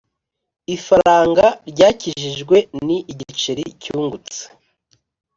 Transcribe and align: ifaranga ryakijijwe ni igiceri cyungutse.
ifaranga 0.75 1.45
ryakijijwe 1.71 2.57
ni 2.85 2.97
igiceri 3.11 3.63
cyungutse. 3.81 4.43